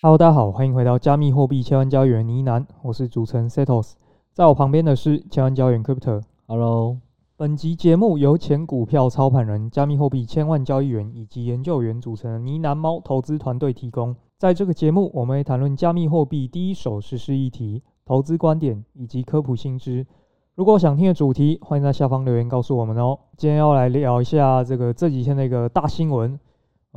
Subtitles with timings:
[0.00, 3.94] Hello，大家好，欢迎回到加密货币千万交易员呢喃，我是主持人 Setos，
[4.32, 6.22] 在我旁边的是千万交易员 Crypto。
[6.46, 6.98] Hello，
[7.36, 14.14] 本集节目由前股票操盘人、加密货币千万交易员以及研究员组成的呢喃猫投资团队提供。
[14.36, 20.06] 在这个节目，我们会谈论加密货币第一手实施议题、投资观点以及科普新知。
[20.54, 23.18] 如果想听的主题，欢迎在下方留言告诉我们哦。
[23.36, 26.38] 今天要来聊一下这个这几天的一个大新闻。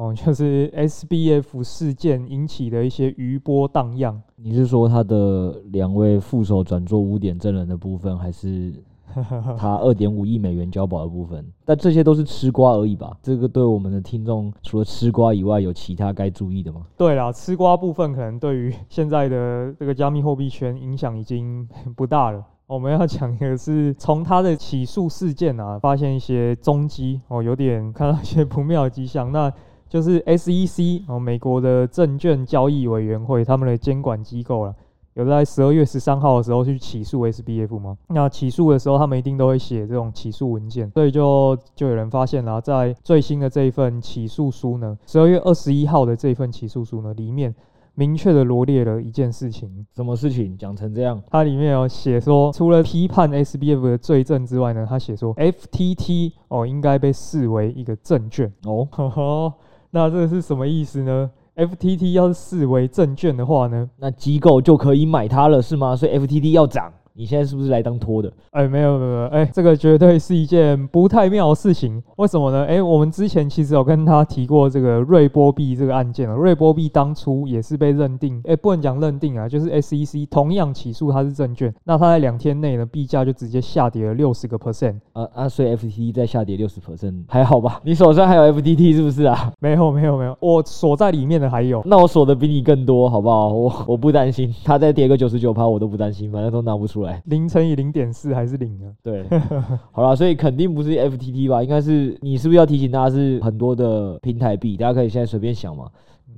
[0.02, 4.20] 哦， 就是 SBF 事件引起的一些余波荡漾。
[4.36, 8.74] 你是说他的两位副手转做污点证人的部分，还是
[9.56, 11.46] 他二点五亿美元交保的部分？
[11.64, 13.16] 但这些都是吃瓜而已吧？
[13.22, 16.82] 这个对我们的听众，除了吃瓜以外，有其他该注意的吗？
[16.98, 22.44] 对啦，吃瓜部分可能对于现在的这个加密货币圈影响已经 不大了。
[22.66, 29.30] 我们要讲的是从他的起诉事件啊，发现一些踪迹哦，有点看到一些不妙的迹象。
[29.32, 29.52] 那
[29.92, 34.74] 就是 SEC 哦，美国的证券交易委员会，他们的监管机构了，
[35.16, 37.98] 有在十二月十三号的时候去起诉 SBF 吗？
[38.08, 47.54] 那起诉的时候，他们一定都会写这种起诉文件，所以就就有人发现了，在最新的这一份起诉书呢，十二月二十一号的这一份起诉书呢，里面
[47.94, 49.86] 明确的罗列了一件事情。
[49.94, 50.58] 什么事情？
[50.58, 51.22] 讲成这样？
[51.30, 59.54] 它里面有写说，除了批判 SBF 的罪证之外呢，他写说 FTT 哦，应该被视为一个证券哦。
[59.92, 65.96] 那这是什么意思呢？FTT 要是视为证券的话呢，那机构就可以买它了，是吗？
[65.96, 66.92] 所以 FTT 要涨。
[67.14, 68.32] 你现在是不是来当托的？
[68.52, 72.02] 哎，没有没有没有，哎，这个绝对是一件不太妙的事情。
[72.18, 72.66] 为什么呢？
[72.66, 76.36] 哎，我们之前其实有跟他提过这个瑞波币这个案件了。
[76.36, 81.74] 瑞波币当初也是被认定，哎，不能讲认定啊，就是 SEC 同样起诉它是证券。
[81.84, 84.96] 那它在两天内呢，币价就直接下跌了六十个 percent。
[85.14, 87.82] 啊啊，所以 FTT 再下跌六十 percent 还好吧？
[87.86, 89.52] 你手上还有 FTT 是不是啊？
[89.60, 91.82] 没有没有没有，我锁在里面的还有。
[91.86, 93.50] 那我锁的比你更多，好不好？
[93.50, 97.22] 我我不担心，它再跌个九十九趴我都不担心，反正都拿不出来。
[97.26, 97.82] 零乘以零。
[97.82, 98.94] 零点四还是零啊？
[99.02, 99.26] 对，
[99.92, 101.64] 好了，所以肯定不是 FTT 吧？
[101.64, 104.78] 应该是你是不是要提醒大家是很多的平台币？
[104.78, 105.90] 大家可以现在随便想嘛，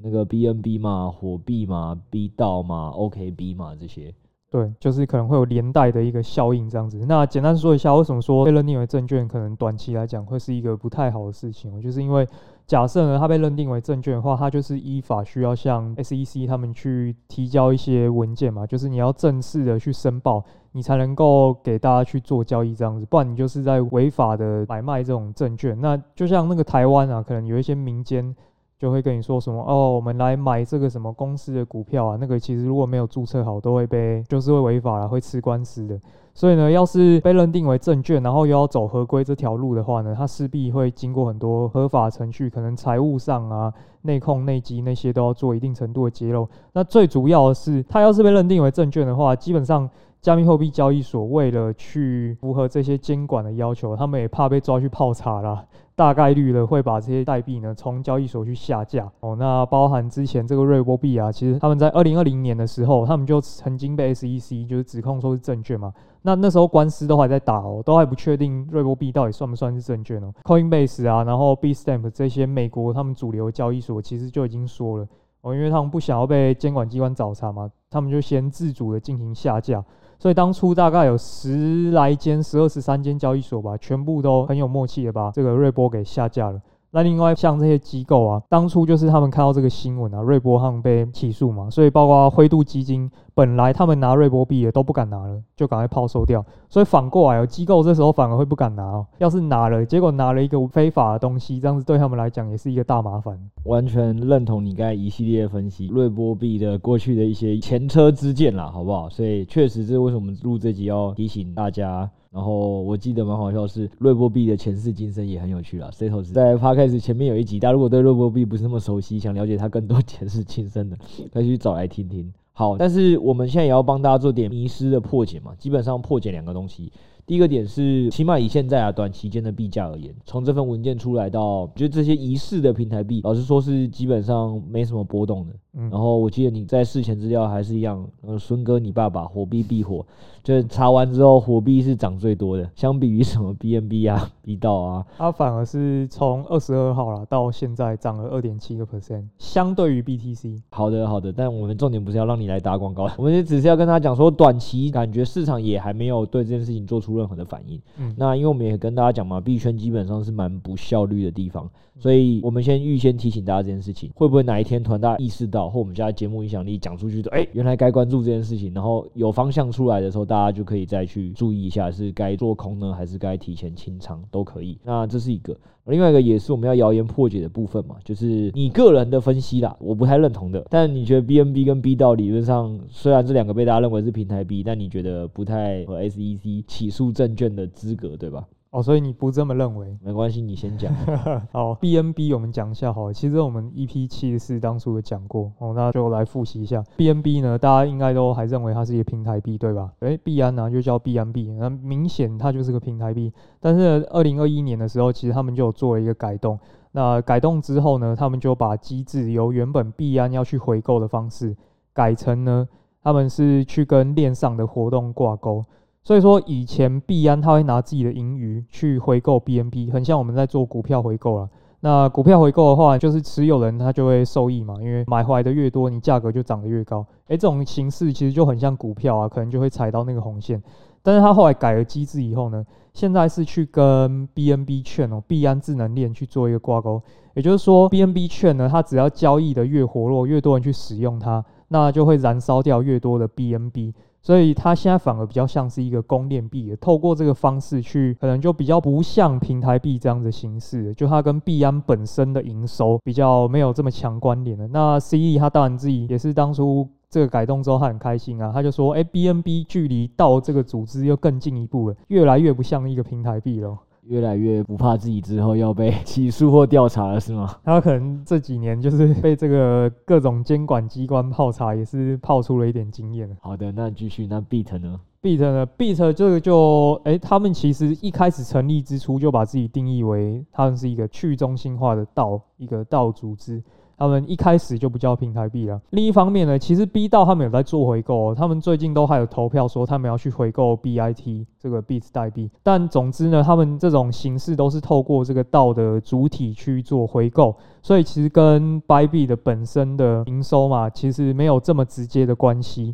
[0.02, 4.16] 那个 BNB 嘛，火币嘛，BDAO 嘛，OKB 嘛这些。
[4.50, 7.06] 对，就是可能会有连带的一个效应这样子。
[7.08, 11.82] 那简单说一下，为什么说被认定为证券，可能短期来讲会是一个不太好的事情？
[11.82, 12.26] 就是因为
[12.66, 25.80] 假设呢，它被认定为证券的话，它就是依法需要向 SEC 他们去提交一些文件嘛，就是你要正式的去申报，你才能够给大家去做交易这样子，不然你就是在违法的买卖这种证券。
[25.80, 28.36] 那就像那个台湾啊，可能有一些民间。
[28.84, 35.98] 就会跟你说什么哦，我们来买这个什么公司的股票啊，那个其实如果没有注册好，都会被就是会违法了，会吃官司的。
[36.34, 46.46] 所以呢，要是被认定为证券，然后又要走合规这条路的话呢，它势必会经过很多合法程序，可能财务上啊、内控、内机那些都要做一定程度的揭露。
[46.74, 49.90] 那最主要的是，它要是被认定为证券的话，基本上。
[50.24, 59.36] 加密货币交易所为了去符合这些监管的要求，他们也怕被抓去泡茶啦，大概率的会把这些代币呢从交易所去下架哦。
[59.38, 65.94] 那包含之前这个瑞波币啊，其实他们在二零二零年的时候，他们就曾经被 SEC 就是指控说是证券嘛。
[66.22, 70.34] 那那时候官司都还在打哦，都还不确定瑞波币到底算不算是证券哦。
[70.46, 75.08] Coinbase 啊，然后 Bitstamp 这些美国他们主流交易所其实就已经说了
[75.42, 79.84] 哦，因为他们不想要被监管机关找茬嘛，他们就先自主的进行下架。
[80.24, 86.62] 所以当初大概有十来间、十二、十三间交易所吧，全部都很有默契的把这个瑞波给下架了。
[86.96, 96.46] 那另外像这些机构啊，当初就是他们看到这个新闻啊，瑞波他们被起诉嘛，所以包括灰度基金，本来他们拿瑞波币也都不敢拿了，就赶快抛售掉。
[96.70, 99.08] 所以反过来哦，机构这时候反而会不敢拿哦。
[99.18, 103.40] 要是拿了，结果拿了一个非法的东西，这样子对他们来讲也是一个大麻烦。
[103.66, 109.10] 完全认同你刚才一系列分析，瑞波币的过去的一些前车之鉴啦，好不好？
[109.10, 112.08] 所以确实是为什么录这集要提醒大家。
[112.34, 115.90] 然后我记得蛮好笑是瑞波币的前世今生也很有趣啦。
[115.92, 120.98] Setos 在 Podcast 前面有一集，大家如果对瑞波币不是那么熟悉，想了解它更多前世今生的，
[121.32, 122.34] 可以去找来听听。
[122.52, 126.92] 好，但是我们现在也要帮大家做点迷失的破解嘛，基本上破解两个东西。
[127.26, 135.54] 第一个点是，起码以现在啊短期间的币价而言，从这份文件出来到，就这些疑似的平台币，老实说是基本上没什么波动的。
[135.76, 140.04] 嗯，然后我记得你在事前资料还是一样，呃，孙哥你爸爸火币必火，
[140.44, 150.62] 就是查完之后火币是涨最多的，相比于什么 BNB 啊、BDAO 啊，它反而是从二十二号啦到现在涨了二点七个 percent，相对于 BTC。
[150.72, 157.04] 好的好的，但我们重点不是要让你来打广告，我们只是要跟他讲说，短期感觉市场也还没有对这件事情做出。
[157.04, 157.78] 出任何的反应。
[158.00, 174.78] 嗯，那因为我们也跟大家讲嘛，币圈基本上是蛮不效率的地方，所以我们先预先提醒大家这件事情，会不会哪一天突然大家意识到，或我们家节目影响力讲出去的，哎，原来该关注这件事情，然后有方向出来的时候，大家就可以再去注意一下，是该做空呢，还是该提前清仓都可以。
[174.84, 175.56] 那这是一个。
[175.88, 180.66] 另外一个也是我们要谣言破解的部分嘛，就是你个人的分析啦，我不太认同的。
[180.70, 188.48] 但你觉得 BNB 跟 B 道理论上，虽然这两个被大家认为是平台币，但你觉得不太和 SEC 起诉证券的资格，对吧？
[188.74, 189.96] 哦，所以你不这么认为？
[190.02, 190.92] 没关系，你先讲。
[191.54, 193.14] 好，BNB 我们讲一下好了。
[193.14, 196.84] 其实我们 EP 七十四当初有讲过哦，那就来复习一下。
[196.98, 199.94] BNB 呢，大家应该都还认为它是一个平台币，对吧？
[200.00, 203.32] 诶，币安呢就叫 BNB，，那明显它就是个平台币。
[203.60, 206.58] 但是二零二一年的时候，其实他们就有做了一个改动。
[206.94, 211.56] 那改动之后呢，他们就把机制由原本币安要去回购的方式，
[211.94, 212.68] 改成呢，
[213.04, 215.64] 他们是去跟链上的活动挂钩。
[216.04, 221.50] 所以说，以前币安他会拿自己的盈余去回购 BNB，很像我们在做股票回购了。
[221.80, 227.06] 那股票回购的话，就是持有人他就会受益嘛，因为买回来的越多，你价格就涨得越高。
[227.28, 230.62] 诶，这种形式其实就很像股票啊，可能就会踩到那个红线。
[231.02, 237.02] 但是他后来改了机制以后呢，现在是去跟 BNB 券哦，币安智能链去做一个挂钩。
[237.34, 243.94] 也就是说，BNB 券呢，它只要交易的越活络，越多人去使用它，那就会燃烧掉越多的 BNB。
[244.24, 254.66] 所以它现在反而比较像是一个供链币，透过这个方式去，可能就比较不像平台币这样的形式，就它跟币安本身的营收比较没有这么强关联了。
[254.68, 263.78] 那 CE 他当然自己也是当初这个改动之后，他很开心啊，他就说，哎，BNB 距离到这个组织又更进一步了，越来越不像一个平台币了。
[264.06, 267.56] 越来越不怕自己之后要被 起诉或调查了，是吗？
[267.64, 273.30] 他可能这几年就是被这个各种监管机关泡茶，也是泡出了一点经验。
[273.42, 283.64] 好的，那继续，那 Beat 呢？Beat 呢？Beat 这个就，哎、欸，他们其实一开始成立之初就把自己定义为他们是一个去中心化的道，一个道组织。
[284.04, 285.80] 他们一开始就不叫平台币了。
[285.92, 292.52] 另一方面呢，其实 B 道他们有在做回购，他们最近都还有投票说他们要去回购 BIT 这个 Beat 代币。
[292.62, 302.94] 但总之呢，他们这种形式都是透过这个道的主体去做回购，所以其实跟 b y b 的本身的营收嘛，其实没有这么直接的关系。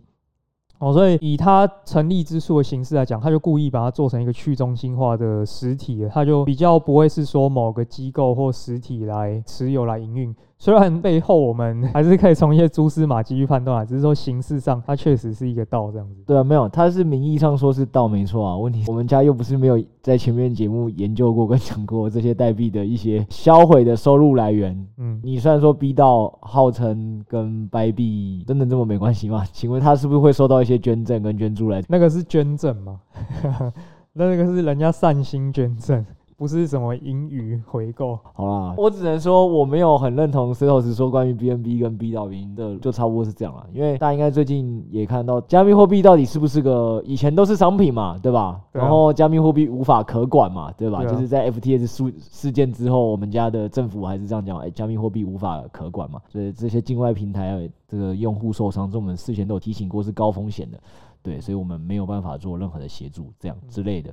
[0.77, 10.35] 哦，所以以它成立之初的形式来讲，他就故意把它做成一个去中心化的实体了，它就比较不会是说某个机构或实体来持有来营运。
[10.61, 16.21] 虽然背后我们 还是可以从一些蛛丝马迹去判断啊，只是说形式上它确实是一个道这样子。
[16.27, 18.57] 对啊，没有，它是名义上说是道没错啊。
[18.57, 24.87] 问题我们家又不是没有在前面节目研究过跟讲过这些代币的一些销毁的收入来源。
[24.97, 29.45] 嗯，你虽然说 B 道号称跟 Bybit 真的这么没关系吗？
[29.53, 31.81] 请问他是不是会收到一些捐赠跟捐助来？
[31.87, 32.99] 那个是捐赠吗？
[34.11, 36.05] 那 那个是人家善心捐赠。
[36.39, 43.67] 不是什么盈余回购，好啦，我只能说我没有很认同 Setos 说关于 BNB 跟 B 到零的，就差不多是这样了。
[43.73, 48.57] 因为大家应该最近也看到，加密货币到底是不是个以前都是商品嘛，对吧？
[48.71, 51.03] 然后加密货币无法可管嘛，对吧？
[51.03, 60.79] 就是在 FTS 事事件之后，我们家的政府还是这样讲，哎，加密货币无法可管嘛，所以这些境外平台这个用户受伤，这我们事前都有提醒过是高风险的，
[61.21, 64.09] 对，所以我们没有办法做任何的协助，这样之类的。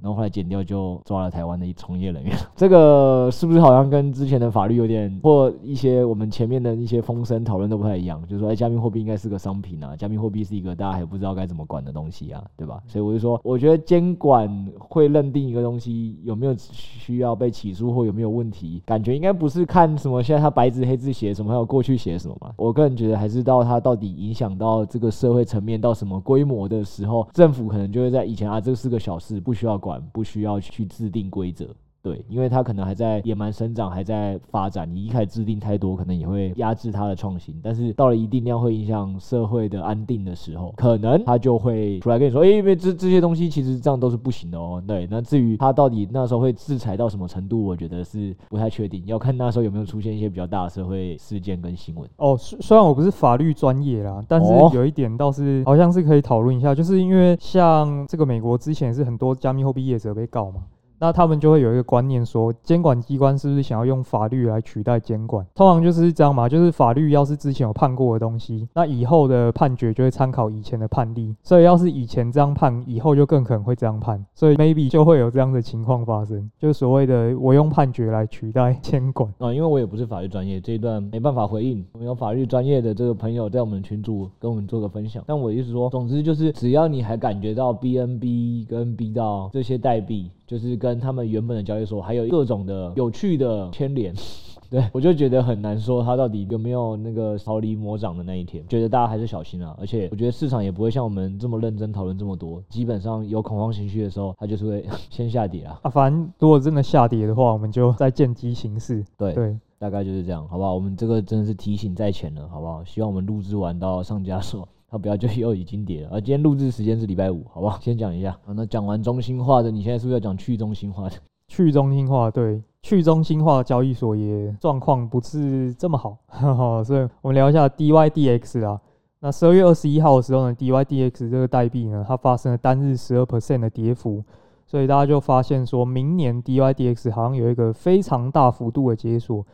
[0.00, 2.36] 然后后来剪掉，就抓了台湾的一从业人员。
[2.54, 8.22] 这个是不是好像跟之前的法律有点，或一些我们前面的一些风声讨论都不太一样？
[8.26, 12.80] 就是说，哎，加密货币应该是个商品啊，加密货币是一个大家还不知道该怎么管的东西啊，对吧？
[12.86, 22.52] 所以我就说，我觉得监管会认定一个东西有没有需要被起诉或有没有问题，感觉应该不是看什么现在他白纸黑字写什么，还有过去写什么嘛。
[22.56, 30.02] 我个人觉得还是到他到底影响到这个社会层面到什么规模的时候，政府可能就会在以前啊，这是个小事，不需要管。
[30.14, 31.76] 不需要去制定规则。
[32.04, 34.86] 对，因为它可能还在野蛮生长，还在发展。
[34.94, 37.58] 你一开始制定太多，可能也会压制它的创新。
[37.62, 52.06] 但是到了一定量，会影响社会的安定的时候，可能它就会出来跟你说：“哎，因为这这些东西其实这样都是不行的哦。”对，那至于它到底那时候会制裁到什么程度，我觉得是不太确定，要看那时候有没有出现一些比较大的社会事件跟新闻。
[52.18, 60.64] 哦，虽虽然我不是法律专业啦，但是有一点倒是好像是可以讨论一下，就是因为像这个美国之前是很多加密货币业者被告嘛。
[61.04, 65.46] 那他们就会有一个观念说，监管机关是不是想要用法律来取代监管？
[65.54, 71.36] 通常就是这样嘛，就是法律要是之前有判过的东西，那以后的判决就会参考以前的判例。
[71.42, 74.24] 所以要是以前这样判，以后就更可能会这样判。
[74.34, 79.52] 所以 maybe 就会有这样的情况发生，就是所谓的我用判决来取代监管啊。
[79.52, 81.84] 因为我也不是法律专业，这一段没办法回应。
[81.92, 85.22] 我们有法律专业的这个朋友在我们群组跟我们做个分享。
[85.26, 94.14] 但我意思说，总之就是只要你还感觉到 BNB 跟 B 到这些代币，就是跟他们原本的交易所还有各种的有趣的牵连。
[94.70, 98.66] 对，我就觉得很难说他到底有没有那个逃离魔掌的那一天。
[98.66, 102.60] 觉得大家还是小心啊，而且我觉得市场也不会像我们这么认真讨论这么多。
[102.70, 105.78] 基本上有恐慌情绪的时候，它就是会先下跌啊。
[105.84, 109.04] 啊，反正如果真的下跌的话，我们就再见机行事。
[109.16, 110.74] 对对，大概就是这样，好不好？
[110.74, 112.82] 我们这个真的是提醒在前了，好不好？
[112.84, 116.10] 希望我们录制完到上架时候，它不要就又已经跌了。
[116.12, 117.80] 而今天录制时间是礼拜五，好不好？
[117.80, 118.30] 先讲一下。
[118.44, 121.16] 好，那讲完中心化的，你现在是不是要讲去中心化的？
[121.50, 122.62] 去中心化，对。
[122.80, 128.80] 去中心化交易所也状况不是这么好， 呵呵，所以我们聊一下 DYDX 啊。
[129.18, 134.22] 那十二月二十一号的时候呢，DYDX 这个代币呢，它发生了单日十二 percent 的跌幅，
[134.64, 139.44] 所以大家就发现说，明年 DYDX 好像有一个非常大幅度的解锁。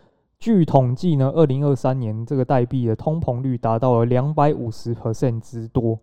[0.40, 5.98] 据统计呢，二零二三年这个代币的通膨率达到了两百五十 percent 之多。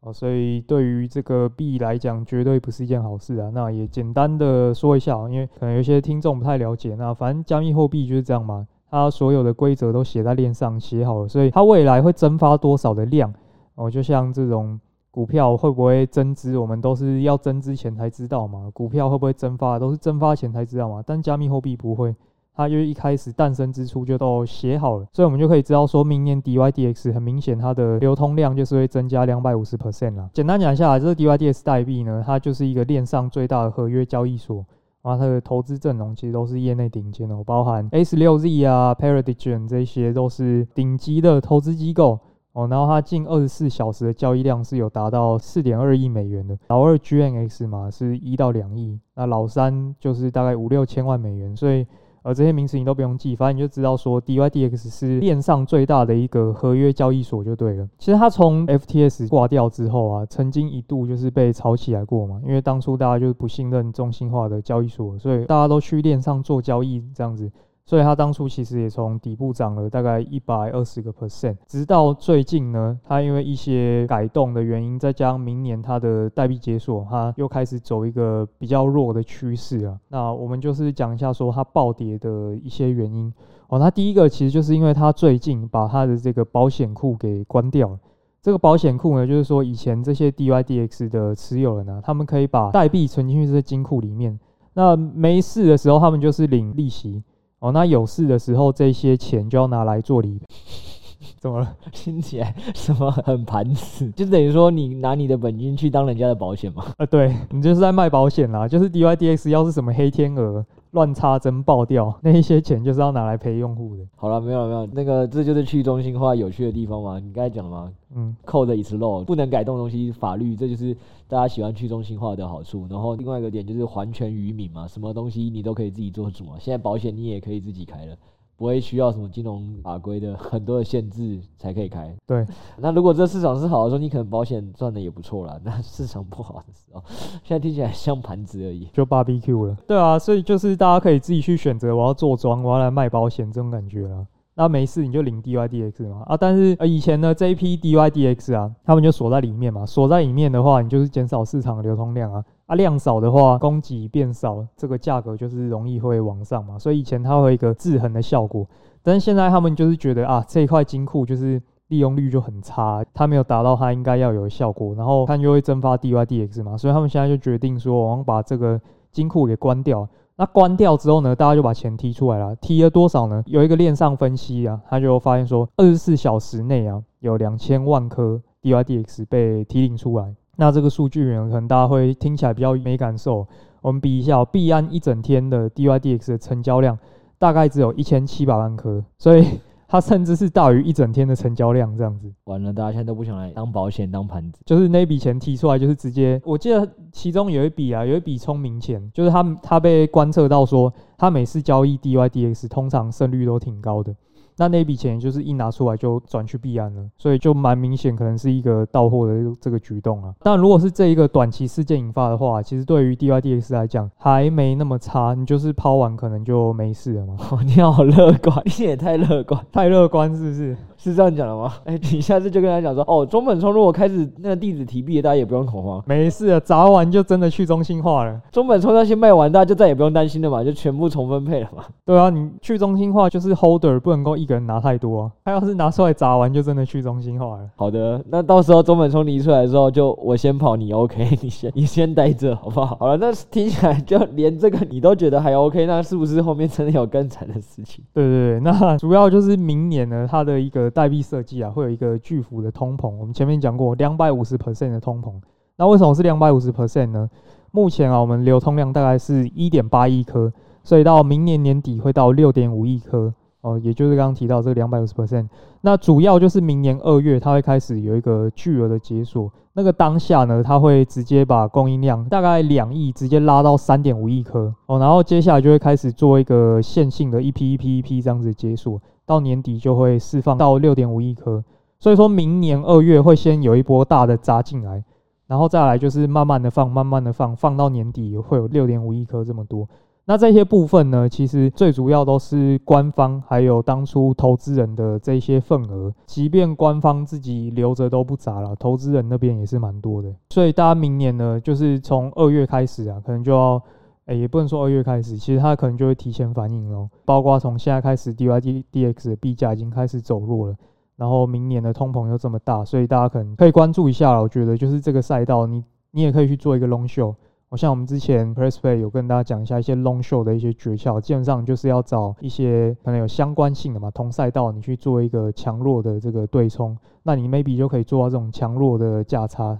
[0.00, 3.50] 哦，所以对于这个币来讲，绝对不是一件好事啊。
[3.52, 6.94] 那也简单的说一下，因为可能有些听众不太了解。
[6.94, 13.32] 那反正加密货币就是这样嘛，它所有的规则都写在链上写好了，所以它未来会蒸发多少的量，
[13.74, 18.70] 哦，就像这种股票会不会增资，我们都是要增资前才知道嘛。
[18.72, 21.02] 股票会不会蒸发，都是蒸发前才知道嘛。
[21.06, 22.14] 但加密货币不会。
[22.56, 30.30] 它因为一开始诞生之初就都写好了，所以我们就可以知道说，明年 DYDX 很明显它的流通量就是会增加两百五十 percent 啦。
[30.32, 34.64] 简单讲一下，这个 DYDX 代币呢，它就是一个链上最大的合约交易所，
[35.02, 42.20] 然后它的投资阵容其实都是业内顶尖的，包含 A16Z 啊、Paradigm 这些都是顶级的投资机构
[42.52, 42.68] 哦。
[42.68, 51.84] 然后它近二十四小时的交易量是有达到四点二亿美元的，老二 GNX 嘛是一到两亿，那老三就是大概五六千万美元，所以。
[52.24, 57.86] 而这些名词你都不用记，反正你就知道说，DYDX 是链上最大的一个合约交易所就对了。
[57.98, 67.52] 其实它从 FTS 挂掉之后啊，曾经一度就是被炒起来过嘛，因为当初大家就是不信任中心化的交易所，所以大家都去链上做交易这样子。
[67.86, 80.00] 所以它当初其实也从底部涨了大概一百二十个 percent，直到最近呢，它因为一些改动的原因，再加上明年它的代币解锁，它又开始走一个比较弱的趋势啊。
[80.08, 83.30] 那我们就是讲一下说它暴跌的一些原因
[83.68, 83.78] 哦。
[83.78, 87.98] 它第一个其实就是因为它最近把它的这个保险库给关掉了。
[88.40, 94.40] 这个保险库呢，就是说以前这些 DYDX 的持有人呢，他们可以把代币存进去这些金库里面，
[94.72, 97.22] 那没事的时候他们就是领利息。
[97.64, 100.44] 哦，那有事的时候，这些钱就要拿来做理赔。
[101.40, 101.76] 怎么了？
[101.92, 104.10] 听起来 什么很盘子？
[104.14, 106.84] 就等于说你拿你的本金去当人家的保险吗？
[106.98, 108.68] 呃，对，你就是在卖保险啦。
[108.68, 110.62] 就是 DYDX 要是什么黑天鹅。
[110.94, 114.02] 乱插针爆掉， 那一些钱就是要拿来赔用户的。
[114.16, 117.18] 好了，没有了，没有，那个这就是去中心化有趣的地方嘛。
[117.18, 120.96] 你刚才讲了嘛，嗯，Code is law，不能改动的东西，法律，这就是
[121.28, 122.86] 大家喜欢去中心化的好处。
[122.88, 126.56] 然后另外一个点就是还权于民嘛，什么东西你都可以自己做主啊。
[126.58, 128.16] 现在保险你也可以自己开了。
[128.56, 132.14] 不会需要什么金融法规的很多的限制才可以开。
[132.26, 132.46] 对，
[132.78, 135.58] 那如果这市场是好的时候，你可能保险赚的也不错啦。
[135.64, 137.02] 那市场不好的时候，
[137.42, 139.76] 现在听起来像盘子而已，就 BBQ 了。
[139.86, 144.26] 对啊，所以就是大家可以自己去选择，我要做庄，我要来卖保险这种感觉啦。
[144.56, 152.44] 那没事你就领 DYDX 嘛啊，但是呃以前呢这一批 DYDX 啊，他们就锁在里面嘛，锁在里面的话，你就是减少市场的流通量啊。
[152.66, 156.78] 啊，量少的话，供给变少，这个价格就是容易会往上嘛。
[156.78, 158.66] 所以以前它会有一个制衡的效果，
[159.02, 166.76] 但是现在他们就是觉得啊，这一块金库就是利用率就很差，它没有达到它应该要有的效果，然后它就会蒸发 DYDX 嘛。
[166.76, 168.80] 所以他们现在就决定说，我们把这个
[169.12, 170.08] 金库给关掉。
[170.36, 173.40] 那关掉之后呢，大家就把钱提出来了，提了多少呢？
[173.46, 180.34] 有一个链上分析啊，他就发现说，二十四小时内啊，有两千万颗 DYDX 被提领出来。
[180.56, 183.46] 那这个数据呢，可能大家会听起来比较没感受。
[183.80, 186.98] 我们比一下，币安一整天的 DYDX 的成交量
[187.38, 189.46] 大概只有一千七百万颗，所以
[189.86, 192.32] 它甚至是大于一整天的成交量这样子。
[192.44, 196.40] 完了，大家现在都不想来当保险当盘子，就是那笔钱提出来就是直接。
[196.44, 204.14] 我记得其中有一笔啊，有一笔聪明钱，就是他他被观测到说，他每次交易 DYDX 通常胜率都挺高的。
[204.56, 210.32] 那那笔钱就是一拿出来就转去币安了，所以就蛮明显，可能是一个到货的这个举动啊。
[210.42, 217.36] 但如果是这一个短期事件引发的话，其实对于 DYDX 来讲还没那么差，你就是抛完可能就没事了嘛。
[217.64, 220.76] 你好乐观，你也太乐观，太乐观是不是？
[220.96, 221.70] 是这样讲的吗？
[221.84, 228.40] 哎、欸，你下次就跟他讲说，哦，中本聪如果开始那个地址提币，大家也不用恐慌，没事啊，砸完就真的去中心化了。
[228.50, 231.84] 中本聪那些卖完，大家就再也不用担心了嘛，就全部重分配了嘛。
[232.06, 237.68] 对啊，你去中心化就是 holder 不能够一个人拿太多啊，他要是拿出来砸完，就真的去中心化了。
[237.76, 242.96] 好的，那到时候中本聪离出来的时候，就我先跑，你 OK， 你先你先待着，好不好？
[242.98, 248.02] 好了，那听起来就连这个你都觉得还 OK，那是不是后面真的有更惨的事情？
[248.14, 251.70] 对对对， 那主要就是明年呢，它的一个代币设计啊。
[251.74, 255.32] 会有一个巨幅的通膨，我们前面讲过两百五十 percent 的通膨，
[255.76, 257.28] 那为什么是两百五十 percent 呢？
[257.72, 260.52] 目前啊，我们流通量大概是一点八亿颗，
[260.84, 263.34] 所以到明年年底会到六点五亿颗
[263.64, 265.48] 哦，也就是刚刚提到这个两百五十 percent。
[265.80, 279.00] 那主要就是明年二月它会开始有一个巨额的解锁，那个当下呢，它会直接把供应量大概两亿直接拉到三点五亿颗哦，然后接下来就会开始做一个线性的一批一批一批这样子解锁。
[279.26, 281.64] 到年底就会释放到六点五亿颗，
[281.98, 285.02] 所以说明年二月会先有一波大的砸进来，
[285.46, 289.88] 然后再来就是慢慢的放，慢慢的放，放到年底会有六点五亿颗这么多。
[290.26, 300.34] 那这些部分呢，其实最主要都是官方还有当初投资人的这些份额，即便官方自己留着都不砸了，投资人那边也是蛮多的。
[300.50, 303.82] 所以大家明年呢，就是从二月开始啊，可能就要。
[304.26, 307.06] 哎、也不能说二月开始，其实它可能就会提前反应喽。
[307.26, 310.74] 包括从现在开始，DYD、DX 的币价已经开始走弱了，
[311.16, 314.40] 然后明年的通膨又这么大，所以大家可能可以关注一下了。
[314.40, 317.34] 我觉得就是这个赛道，你你也可以去做一个 long short。
[317.70, 329.76] 我像我们之前 PressPlay 有跟大家讲一下一些 long short 的一些诀窍，基本上就是要找一些可能有相关性的嘛，同赛道你去做一个强弱的这个对冲，那你 maybe 就可以做到这种强弱的价差。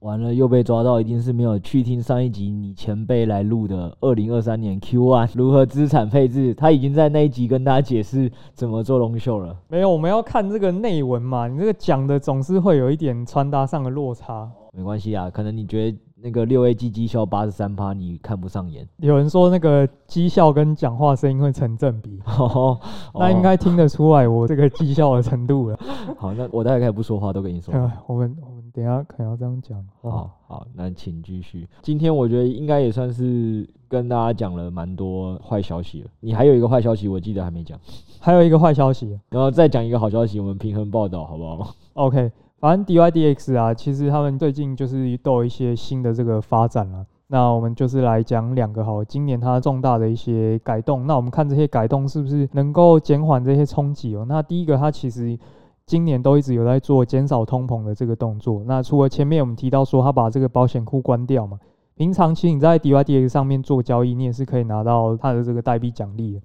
[0.00, 9.56] 完了又被抓到，一定是没有去听上一集你前辈来录的二零二三年 Q1 如何资产配置，他已经在那一集跟大家解释怎么做 long short 了。
[9.68, 14.50] 没有，我们要看这个内文嘛，你这个讲的总是会有一点穿搭上的落差。
[14.72, 15.98] 没关系啊，可能你觉得。
[16.16, 18.88] 那个六 A G 绩效八十三趴，你看不上眼。
[18.98, 22.78] 有人说那个绩效跟讲话声音会成正比， 哦、
[23.14, 25.78] 那应该听得出来我这个绩效的程度了。
[26.16, 27.74] 好，那我待会可以不说话，都跟你说。
[28.06, 29.84] 我们我们等一下可能要这样讲。
[30.00, 31.68] 好好，那请继续。
[31.82, 36.08] 今天我觉得应该也算是跟大家讲了蛮多坏消息了。
[36.20, 37.78] 你还有一个坏消息，我记得还没讲。
[38.20, 41.74] 还有一个坏消息，然后再讲一个好消息，我们平衡报道好不好？
[41.94, 42.30] OK。
[42.64, 47.04] 反正 DYDX 啊，其实他们最近就是都有一些新的这个发展了。
[47.26, 51.06] 那我们就是来讲两个好，今年它重大的一些改动。
[51.06, 54.24] 那我们看这些改动是不是能够减缓这些冲击哦？
[54.26, 55.38] 那第一个，它其实
[55.84, 58.64] 今年都一直有在做减少通膨的这个动作。
[58.66, 61.58] 那除了前面我们提到说，它把这个保险库关掉嘛，
[61.96, 66.40] 平常其实你在 DYDX 上面做交易，你也是可以拿到它的这个代币奖励。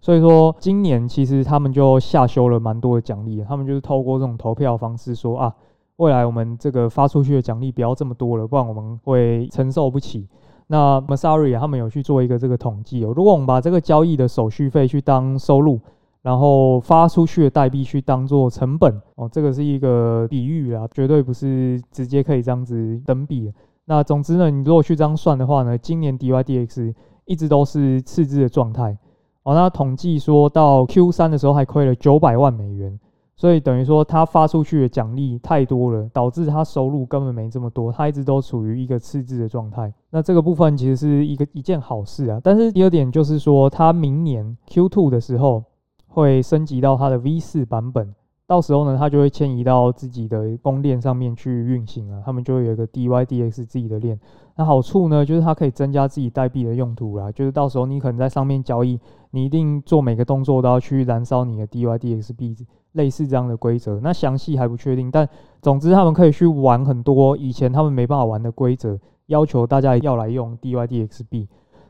[0.00, 5.54] 所以说，今年其实他们就下修了蛮多的奖励，他们就是透过这种投票方式说啊，
[5.96, 10.28] 未来我们这个发出去的奖励不要这么多了，不然我们会承受不起。
[10.68, 15.80] 那 m a s a r i 他们有去做一个这个统计哦，如果我们把这个交易的手续费去当收入，
[16.22, 23.52] 然后发出去的代币去当做成本哦，这个是一个比喻啊，绝对不是直接可以这样子等比。
[23.86, 28.96] 那总之呢，你如果去这样算的话呢，今年 DYDX 一直都是赤字的状态。
[29.48, 33.00] 哦，那统计说到 Q 三的时候还亏了九百万美元，
[33.34, 39.90] 所以等于说他发出去的奖励太多了，导致他收入根本没这么多，他一直都处于一个赤字的状态。
[40.10, 42.38] 那这个部分其实是一个一件好事啊。
[42.44, 45.64] 但是第二点就是说，他明年 Q two 的时候
[46.08, 48.14] 会升级到他的 V 四版本。
[48.48, 52.22] 到时候呢，它就会迁移到自己的公链上面去运行了。
[52.24, 54.18] 他们就会有一个 DYDX 自己的链。
[54.56, 57.30] 那好处呢，就是它可以增加自己代币的用途啦。
[57.30, 58.98] 就是到时候你可能在上面交易，
[59.32, 62.56] 你一定做每个动作都要去燃烧你的 DYDX 币，
[62.92, 64.00] 类似这样的规则。
[64.00, 65.28] 那详细还不确定，但
[65.60, 71.46] 总之他们可以去玩很多以前他们没办法玩的规则，要求大家要来用 DYDX 币。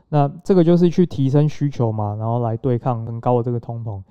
[0.09, 4.03] 那这个就是去提升需求嘛，然后来对抗很高的这个通膨。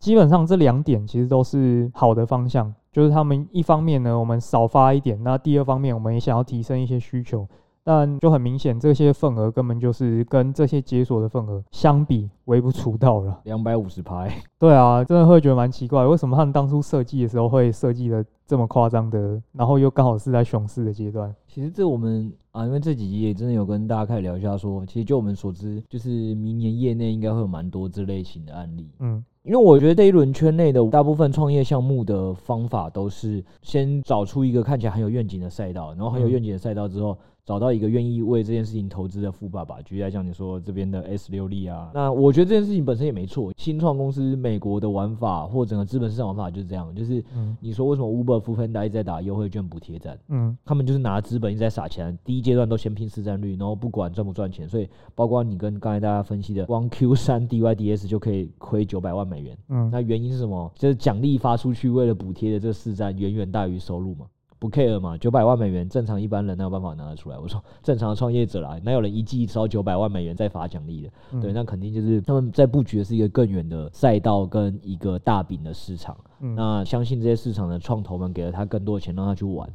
[0.00, 7.46] 基本上这两点其实都是好的方向，就是他们一方面呢，我们少发一点；那第二方面，我们也想要提升一些需求。
[7.82, 13.40] 但就很明显，这些份额根本就是跟这些解锁的份额相比微不足道了。
[13.44, 21.34] 两百五十拍，对啊，真的会觉得蛮奇怪，为什么他们当初设计的时候会设计的这么夸张的，然后又刚好是在熊市的阶段。
[21.48, 28.90] 其实这我们啊，因为这几集也真的有跟大家开始聊一下说，说其实就我们所知，就是明年业内应该会有蛮多这类型的案例。
[28.98, 37.16] 嗯，因为我觉得这一轮圈内的大部分创业项目的方法都是先找出一个看起来很有愿景的赛道，然后很有愿景的赛道之后。
[37.50, 43.52] 找到一个愿意为这件事情投资的富爸爸，举例来讲，你说这边的 S 六力啊，那我觉得这件事情本身也没错。
[43.56, 47.20] 新创公司美国的玩法或整个资本市场玩法就是这样，就是
[47.58, 48.40] 你说为什么 Uber、
[48.84, 50.16] 直在打优惠券补贴战？
[50.28, 54.68] 嗯，他们就是拿资本一直在撒钱，第一阶段都先拼市占率，然后不管赚不赚钱。
[54.68, 59.58] 所以包括你跟刚才大家分析的，光 Q 三 DYDS 就可以亏九百万美元。
[59.70, 60.70] 嗯，那原因是什么？
[60.76, 64.26] 就是奖励发出去为了补贴的这个市占远远大于收入嘛。
[64.60, 67.38] 不 care 嘛，九百万美元，正常一般人哪有办法拿得出来？
[67.38, 71.10] 我说正常的创业者啦，哪有人一季烧九百万美元再发奖励的？
[71.32, 76.14] 嗯、对，那肯定就是他们在布局的是一个更远的赛道跟一个大饼的市场。
[76.40, 79.66] 嗯、那相信这些市场的创投们给了他更多的钱让他去玩。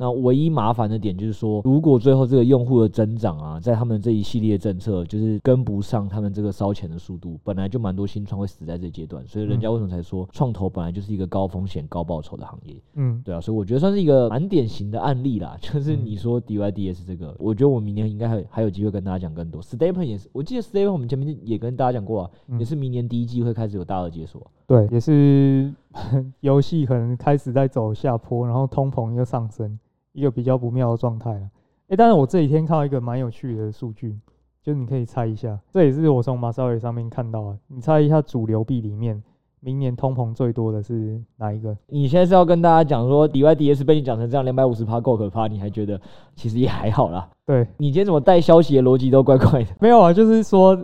[0.00, 12.74] 那唯一麻烦的点就是说，如果最后这个用户的增长啊，在他们这一系列政策就是跟不上他们这个烧钱的速度，本来就蛮多新创会死在这阶段，所以人家为什么才说创投本来就是一个高风险高报酬的行业？
[12.94, 15.54] 嗯，对啊，所以我觉得算是一个蛮典型的案例啦。
[15.60, 19.60] 就是你说 DYDS 这个，我觉得我明年应该还还有机会跟大家讲更多。
[19.62, 24.50] STEPN 也是，我记得 STEPN 我们前面也跟大家讲过啊，也是明年第一季会开始有大额解锁。
[24.66, 25.70] 对，也是
[26.40, 29.78] 游戏可能开始在走下坡，然后通膨又上升。
[30.20, 31.50] 一个比较不妙的状态了，
[31.88, 34.18] 哎，但是我这几天看到一个蛮有趣的数据，
[34.62, 39.22] 就是你可以猜一下，这也是我从 Messari 上面看到的，你猜一下主流币里面
[39.60, 41.74] 明年通膨最多的是哪一个？
[41.86, 45.98] 你现在是要跟大家讲说 DYDS 被你讲成这样两百五十趴够可怕，你还觉得
[46.34, 47.28] 其实也还好啦？
[47.46, 49.70] 对，你今天怎么带消息的逻辑都怪怪的？
[49.80, 50.78] 没有啊，就是说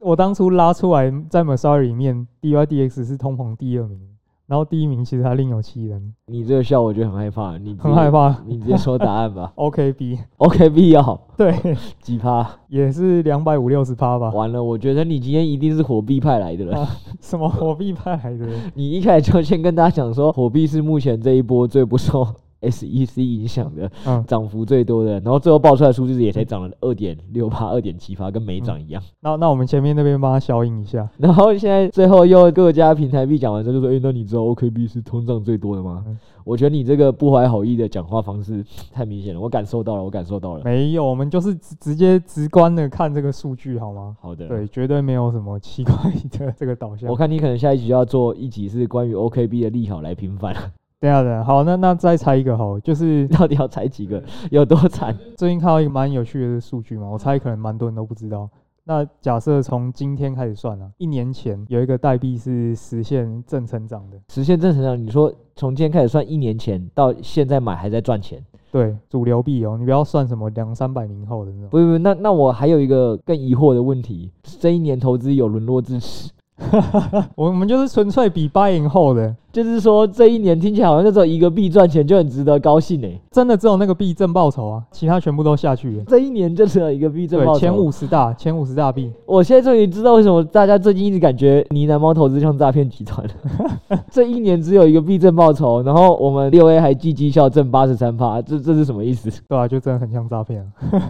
[0.00, 4.11] 我当初拉出来在 Messari 里面 DYDX 是通膨第二名。
[4.46, 9.52] 然后第一名其实他另有其人，你这个笑我觉得很害怕，你很害怕， 你直接说答案吧。
[9.56, 11.54] OKB，OKB 要 对
[12.00, 12.46] 几趴？
[12.68, 14.30] 也是两百五六十趴吧。
[14.30, 16.80] 完了，我觉得你今天一定是火币派来的了。
[16.80, 16.88] 啊、
[17.20, 18.46] 什么火币派来的？
[18.74, 22.26] 你一开始就先跟大家讲说，火币是目前这一波最不受。
[22.62, 23.90] SEC 影响的，
[24.26, 29.02] 涨幅最多的，然后最后爆出来的数字也才涨了二点六趴、二点七趴，跟没涨一样。
[29.20, 36.04] 那那我们前面那边帮他消音一下， 然后现在最后又各家平台币讲完之后就说：“诶，那你知道 OKB 是通胀最多的吗？”
[36.44, 40.64] 我觉得你这个不怀好意的讲话方式太明显了，我感受到了，我感受到了。
[40.64, 44.16] 没有，我们就是直直接直观的看这个数据好吗？
[44.20, 45.94] 好的，对，绝对没有什么奇怪
[46.32, 47.08] 的这个导向。
[47.08, 50.52] 我看你可能下一集就要做一集是关于 OKB 的利好来平反。
[51.02, 55.12] 等下，等下，好，那那再猜一个好，就是 到底要猜几个， 有多惨？
[55.36, 58.48] 最近看到一个蛮有趣的数据嘛，我猜可能蛮多人都不知道。
[58.84, 68.40] 那假设从今天开始算啊，一年前有一个代币是实现正成长的，实现正成长，你说从今天开始算一年前到现在买还在赚钱？
[68.70, 71.68] 对，主流币哦，你不要算什么两三百年后的那种。
[71.70, 76.30] 不不不，那那我还有一个更疑惑的问题，这一年投资有沦落至此？
[77.34, 86.04] 我们就是纯粹比 buying 后的，就是说这一年听起来好像就只有一个币赚钱就很值得高兴哎，真的只有那个币正报酬啊，其他全部都下去了。
[86.06, 89.12] 这一年就只有一个币正报酬，前五十大，前五十大币。
[89.26, 94.04] 我现在终于知道为什么大家最近一直感觉呢喃猫投资像诈骗集团了。
[94.12, 99.30] 这一年只有一个币正报酬，然后我们六 A 还季绩效正八十三趴，这这是什么意思？
[99.48, 100.68] 对啊，就真的很像诈骗啊。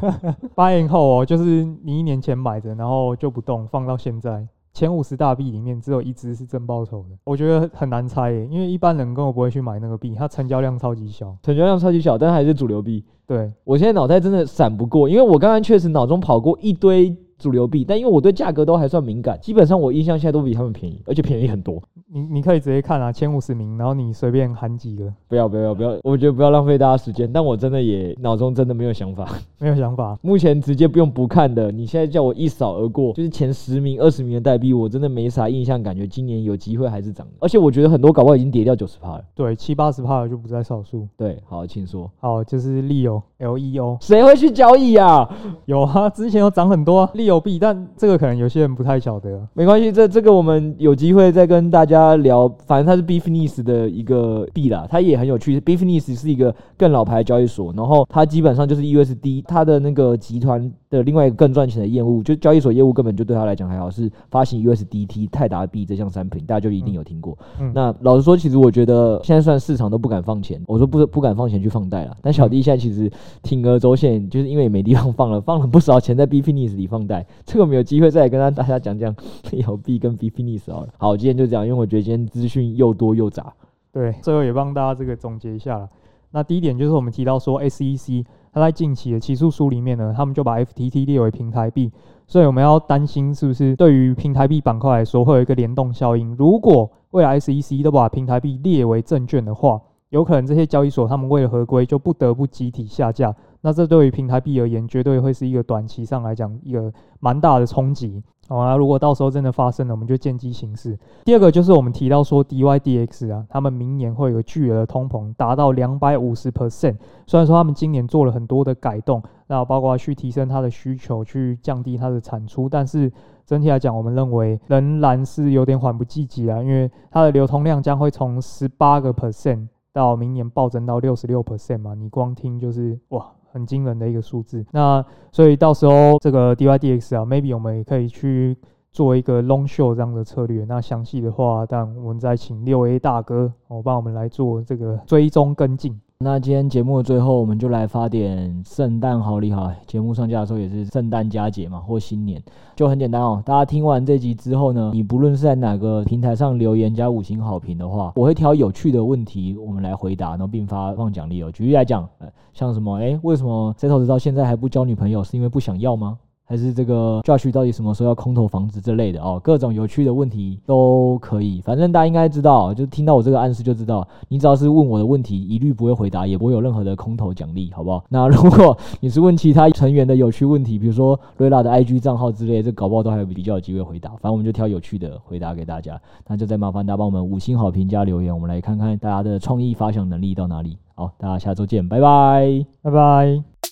[0.57, 4.46] buying 后哦，就是你一年前买的，然后就不动，放到现在。
[4.72, 13.04] 前五十大币里面只有一只是正报酬的，我觉得很难猜耶，因为一般人根本不会去买那个币，它成交量超级小，成交量超级小，但还是主流币。
[13.26, 17.16] 对，我现在脑袋真的闪不过，因为我刚刚确实脑中跑过一堆。
[17.42, 21.83] 主流币，但因为我对价格都还算敏感，基本上我印象现在都比他们便宜，而且便宜很多。
[22.14, 25.12] 你你可以直接看啊，前五十名，然后你随便喊几个。
[25.26, 27.31] 不要不要不要，我觉得不要浪费大家时间。
[27.33, 29.26] 但我真的也脑中真的没有想法，
[29.59, 30.16] 没有想法。
[30.22, 37.33] 目前直接不用不看的，你现在叫我一扫而过，就是前十名、二十名的代币，我真的没啥印象，感觉今年有机会还是涨的。
[37.40, 39.24] 而且我觉得很多搞不好已经跌掉九十趴了。
[39.35, 41.09] 对，七八十趴了就不在少数。
[41.16, 42.11] 对，好，请说。
[42.20, 45.28] 好，就是 Leo L E O，谁会去交易啊？
[45.64, 48.12] 有啊，之前有涨很多 Leo 有币，但这个。
[48.23, 52.49] 可能有些人不太晓得，没关系，这这个我们有机会再跟大家聊。
[52.66, 55.59] 反正它是 Beefness 的一个币啦，它也很有趣。
[55.59, 67.37] Beefness 是一个更老牌的交易所，然后它基本上就是 USD，它的那个集团的另外一个更赚钱的业务，就交易所业务根本就对他来讲还好，是发行 USDT 泰达币这项商品，大家就一定有听过。
[67.74, 72.16] 那老实说，其实我觉得现在算市场都不敢放钱，我说不不敢放钱去放贷了。
[72.20, 73.11] 但小弟现在其实
[73.42, 79.14] 铤而走险，就是因为也没地方放了，放了不少钱在 Beefness 里放贷，这个没有机会再来跟大家讲讲
[79.50, 80.88] Leo 币跟 Beefness 好了。
[80.98, 83.52] 好，今天就这样，因为我觉得今天资讯又多又杂。
[83.92, 85.88] 对，最后也帮大家这个总结一下了。
[86.31, 91.91] 那第一点就是我们提到说，SEC 他在近期的起诉书里面呢，他们就把 FTT 列为平台币，
[92.27, 96.37] 所以我们要担心是不是对于平台币板块来说会有一个联动效应？
[96.37, 108.22] 如果未来 SEC 都把平台币列为证券的话，有可能这些交易所他们为了合规就不得不集体下架，那这对于平台币而言，绝对会是一个短期上来讲一个蛮大的冲击。
[108.48, 110.98] 好啊，如果到时候真的发生了，我们就见机行事。
[111.25, 116.96] 第二个就是我们提到说 DYDX 啊，他们明年会有巨额的通膨，达到两百五十 percent。
[117.27, 123.11] 虽然说他们今年做了很多的改动，那包括去提升它的需求，去降低它的产出，但是
[123.46, 129.68] 整体来讲，我们认为仍然是有点缓不济急啊，因为它的流通量将会从十八个 percent。
[129.94, 134.65] 到明年暴增到六十六 percent 嘛，你光听就是哇，很惊人的一个数字。
[134.73, 138.57] 那所以到时候这个 DYDX 啊，maybe 我们也可以去
[138.91, 140.65] 做一个 long show 这样的策略。
[140.65, 146.01] 那详细的话，但我们再请六 A 大哥哦帮我们来做这个追踪跟进。
[146.22, 149.74] 那今天节目的最后，我们就来发点圣诞好礼哈。
[149.88, 152.40] 节目上架的时候也是圣诞佳节嘛，或新年，
[152.76, 153.42] 就很简单哦。
[153.44, 161.50] 大家听完这集之后呢，你不论是在哪个平台上留言加五星好评的话，我会挑有趣的问题我们来回答，然后并发放奖励哦。
[161.50, 165.24] 举例来讲，呃，像什么，哎，为什么 Setos 到现在还不交女朋友？
[165.24, 166.18] 是因为不想要吗？
[166.53, 169.41] 还是这个 Josh 到底什么时候要空投房子之类的哦？
[169.43, 178.05] 各种有趣的问题都可以，反正大家应该知道，就听到我这个暗示就知道，你只要是问我的问题，一律不会回答，也不会有任何的空投奖励，好不好？
[178.11, 184.11] 那如果你是问其他成员的有趣问题，比如说瑞拉的 IG 账号之类，这搞不好都还有比较有机会回答。
[184.11, 190.77] 反正我们就挑有趣的回答给大家，那就再麻烦大家帮我们五星好评加留言，我们来看看大家的创意发想能力到哪里。
[190.97, 193.71] 好，大家下周见，拜拜，拜拜。